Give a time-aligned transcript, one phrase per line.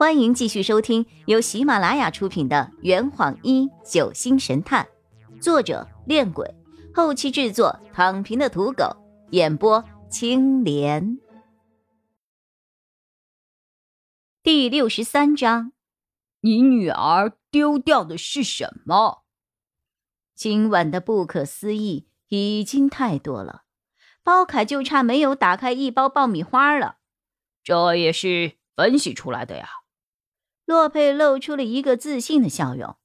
[0.00, 4.88] 欢迎继续收听由喜马拉雅出品的《圆谎一九星神探》，
[5.42, 6.54] 作者：恋鬼，
[6.94, 8.96] 后期制作：躺平的土狗，
[9.32, 11.18] 演播：青莲。
[14.42, 15.72] 第六十三章，
[16.40, 19.24] 你女儿丢掉的是什么？
[20.34, 23.64] 今晚的不可思议已经太多了，
[24.22, 26.96] 包凯就差没有打开一包爆米花了。
[27.62, 29.68] 这也是分析出来的呀。
[30.70, 32.96] 洛佩露出了一个自信的笑容，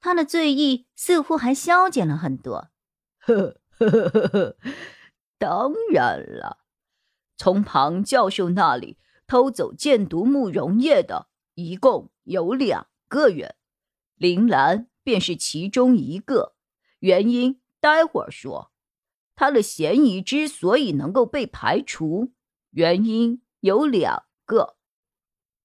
[0.00, 2.72] 他的醉意似乎还消减了很多。
[3.20, 4.56] 呵呵呵呵呵，
[5.38, 6.58] 当然了，
[7.36, 13.54] 从庞教授那里偷走箭毒木溶液的一共有两个人，
[14.16, 16.56] 林兰便是其中一个。
[16.98, 18.72] 原因待会儿说。
[19.36, 22.32] 他的嫌疑之所以能够被排除，
[22.70, 24.74] 原因有两个，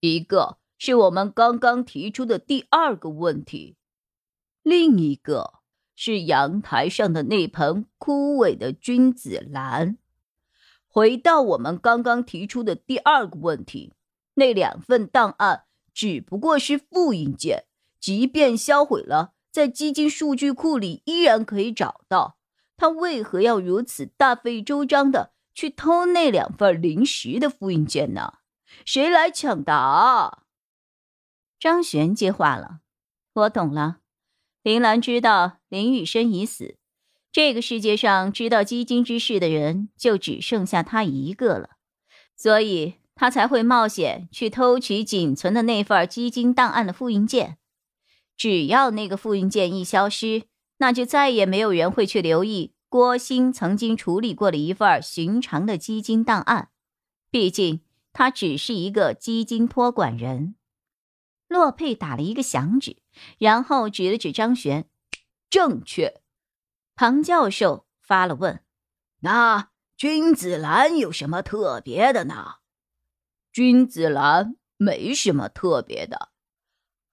[0.00, 0.58] 一个。
[0.84, 3.76] 是我们刚刚提出的第二个问题，
[4.64, 5.60] 另一个
[5.94, 9.96] 是阳台上的那盆枯萎的君子兰。
[10.88, 13.92] 回到我们刚刚提出的第二个问题，
[14.34, 17.66] 那两份档案只不过是复印件，
[18.00, 22.38] 即便销毁了，在基金数据库里依然可以找到。
[22.76, 28.38] 他为何要如此大费周章的去偷那两份临时的复印件呢？
[28.84, 30.40] 谁来抢答？
[31.62, 32.80] 张璇接话了
[33.34, 33.98] ：“我懂了，
[34.64, 36.74] 林兰知道林雨生已死，
[37.30, 41.76] 这个世界上知道基金之事的人就只剩下他一个了，
[42.34, 47.58] 所以他才会冒险去偷取仅存的那份基金档案的复印件。
[48.36, 50.42] 只要那个复印件一消失，
[50.78, 56.70] 那就再也没有人会去留意郭鑫曾经处理过的一份寻常的基金档案。
[57.30, 60.56] 毕竟他只是一个基金托管人。”
[61.52, 62.96] 洛佩打了一个响指，
[63.38, 64.88] 然后指了指张璇
[65.50, 66.22] ：“正确。”
[66.96, 68.64] 庞教授发了问
[69.20, 72.54] ：“那君子兰有什么特别的呢
[73.52, 76.30] ？”“君子兰没什么特别的。”“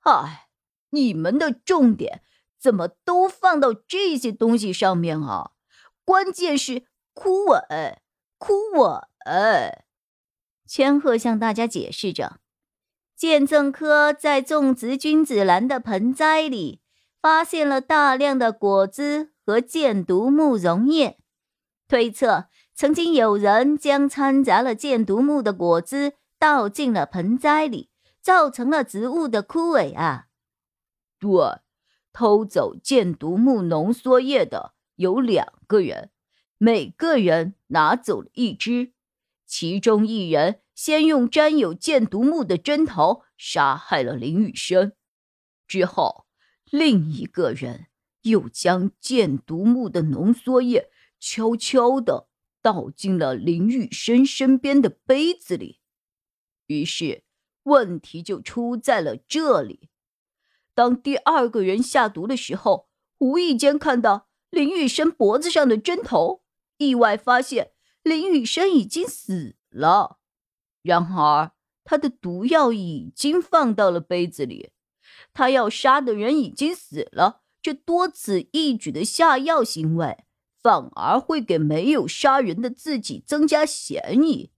[0.02, 0.48] 哎，
[0.92, 2.24] 你们的重点
[2.58, 5.52] 怎么都放到这些东西上面啊？
[6.04, 7.98] 关键是枯萎，
[8.38, 9.04] 枯萎。”
[10.66, 12.40] 千鹤向大家解释着。
[13.20, 16.80] 鉴证科在种植君子兰的盆栽里
[17.22, 21.20] 发现了大量的果汁和箭毒木溶液，
[21.90, 27.90] 推测曾经有人将掺杂了箭毒木的果汁倒进了盆栽里，
[28.22, 30.28] 造成了植物的枯萎啊。
[31.20, 31.60] 对，
[32.14, 36.10] 偷走箭毒木浓缩液的有两个人，
[36.58, 38.94] 每个人拿走了一支，
[39.46, 40.62] 其中一人。
[40.82, 44.94] 先用沾有箭毒木的针头杀害了林雨生，
[45.68, 46.26] 之后
[46.72, 47.88] 另一个人
[48.22, 50.90] 又将箭毒木的浓缩液
[51.20, 52.30] 悄悄地
[52.62, 55.82] 倒进了林雨生身边的杯子里。
[56.68, 57.26] 于是
[57.64, 59.90] 问题就出在了这里：
[60.74, 62.88] 当第二个人下毒的时候，
[63.18, 66.42] 无意间看到林雨生脖子上的针头，
[66.78, 70.19] 意外发现林雨生已经死了。
[70.82, 71.52] 然而，
[71.84, 74.72] 他的毒药已经放到了杯子里，
[75.34, 77.42] 他要杀的人已经死了。
[77.62, 80.24] 这多此一举的下药行为，
[80.62, 84.52] 反而会给没有杀人的自己增加嫌疑。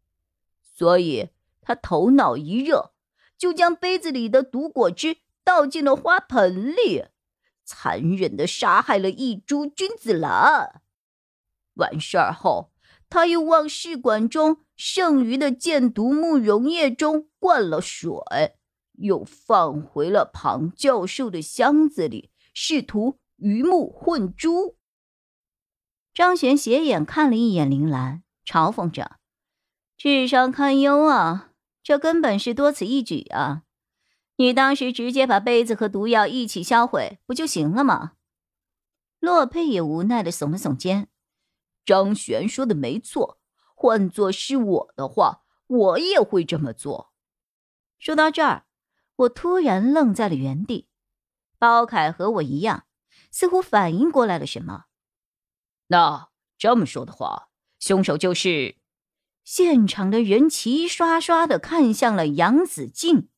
[0.61, 1.29] 所以，
[1.61, 2.93] 他头脑一热，
[3.37, 7.05] 就将杯子里的毒果汁倒进了花盆里，
[7.65, 10.81] 残忍的杀害了一株君子兰。
[11.73, 12.71] 完事儿后。
[13.13, 18.09] 他又往试管中剩余的箭毒木溶液中灌了水，
[18.93, 24.75] 又放回了庞教授的箱子里，试图鱼目混珠。
[26.15, 29.17] 张璇斜眼看了一眼林兰，嘲讽着
[29.95, 31.51] ：“智商堪忧啊，
[31.83, 33.61] 这根本是多此一举啊！
[34.37, 38.13] 你当时直接把杯子和毒药一起销毁不就行了吗？”
[39.21, 41.07] 洛佩也无奈的耸了耸肩。
[41.85, 43.37] 张璇说的没错，
[43.81, 47.11] 换做是我的话，我也会这么做。
[47.97, 48.65] 说到这儿，
[49.15, 50.87] 我突然愣在了原地。
[51.57, 52.85] 包凯和我一样，
[53.31, 54.85] 似乎反应过来了什么。
[55.87, 56.29] 那
[56.59, 57.49] 这么说的话，
[57.79, 58.77] 凶手就是……
[59.43, 63.29] 现场的人齐刷刷的看向了杨子静。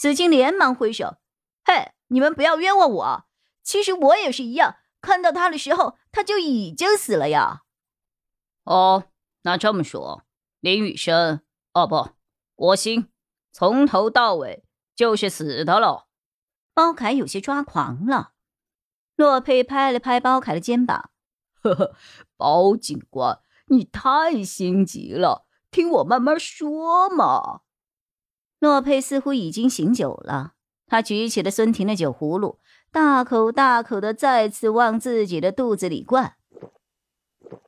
[0.00, 1.18] 子敬连忙挥手
[1.64, 3.24] ：“嘿，你们不要冤枉我，
[3.62, 7.62] 其实我也是一样。”看到他的时候，他就已经死了呀。
[8.64, 9.04] 哦，
[9.46, 10.24] 那这么说，
[10.60, 11.42] 林雨生，
[11.74, 12.08] 哦不，
[12.54, 13.08] 国兴，
[13.52, 14.64] 从头到尾
[14.96, 16.06] 就是死的了。
[16.72, 18.32] 包凯有些抓狂了。
[19.16, 21.10] 洛佩拍了拍包凯的肩膀
[21.62, 21.94] ：“呵呵，
[22.38, 27.60] 包警官，你太心急了，听我慢慢说嘛。”
[28.58, 30.54] 洛佩似乎已经醒酒了，
[30.86, 32.60] 他举起了孙婷的酒葫芦，
[32.90, 36.36] 大口大口的再次往自己的肚子里灌。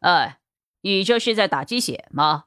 [0.01, 0.41] 哎，
[0.87, 2.45] 你这是在打鸡血吗？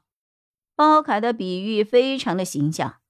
[0.74, 3.02] 包凯的比喻非常的形象。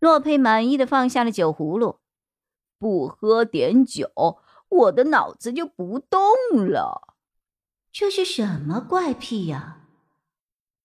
[0.00, 2.00] 洛佩满意的放下了酒葫芦，
[2.76, 4.10] 不喝点酒，
[4.68, 6.20] 我的脑子就不动
[6.68, 7.14] 了。
[7.92, 9.82] 这是什么怪癖呀？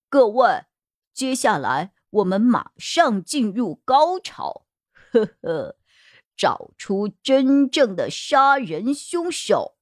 [0.09, 0.65] 各位，
[1.11, 4.67] 接下来我们马上进入高潮。
[5.11, 5.75] 呵呵，
[6.37, 9.75] 找出真正的杀人凶手。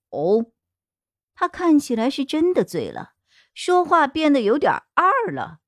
[1.35, 3.15] 他看起来是真的醉了，
[3.61, 5.59] 说话变得有点二了。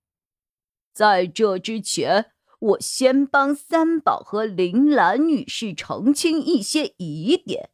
[0.94, 2.32] 在这之前。
[2.62, 7.72] 我先帮三宝和林兰女士澄清一些疑点。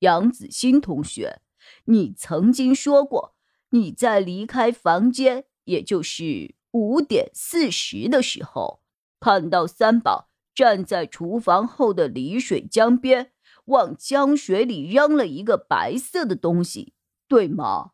[0.00, 1.40] 杨子欣同学，
[1.86, 3.34] 你曾经说过
[3.70, 8.82] 你在离开房间，也就是五点四十的时候，
[9.18, 13.32] 看到三宝站在厨房后的离水江边，
[13.64, 16.92] 往江水里扔了一个白色的东西，
[17.26, 17.92] 对吗？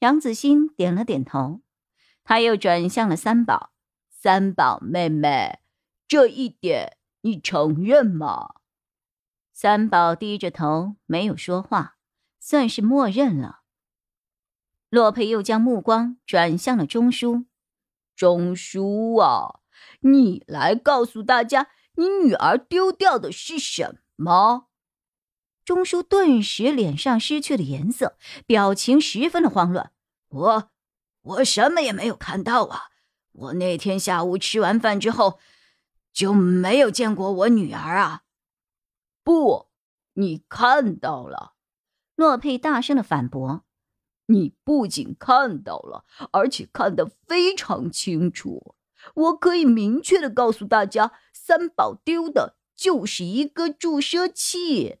[0.00, 1.60] 杨子欣点了点头，
[2.22, 3.72] 他又转向了三宝。
[4.10, 5.60] 三宝妹妹，
[6.06, 8.54] 这一点你承认吗？
[9.52, 11.96] 三宝低着头，没有说话，
[12.38, 13.60] 算是默认了。
[14.88, 17.46] 洛佩又将目光转向了钟叔。
[18.14, 19.60] 钟叔啊，
[20.00, 24.67] 你来告诉大家，你女儿丢掉的是什么？
[25.68, 28.16] 钟叔顿时脸上失去了颜色，
[28.46, 29.92] 表情十分的慌乱。
[30.30, 30.70] 我，
[31.20, 32.84] 我什么也没有看到啊。
[33.32, 35.38] 我那天下午吃完饭之后，
[36.10, 38.22] 就没有见过我女儿啊！
[39.22, 39.66] 不，
[40.14, 41.52] 你看到了。
[42.16, 43.64] 洛佩大声的反驳
[44.28, 48.74] ：“你不仅看到了，而且看得非常清楚。
[49.14, 55.00] 我可以明确的告诉大家，三宝丢的就是一个注射器。”